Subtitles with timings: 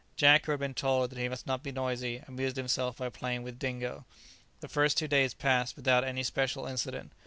[0.15, 3.43] Jack, who had been told that he must not be noisy, amused himself by playing
[3.43, 4.03] with Dingo.
[4.59, 7.11] The first two days passed without any special incident.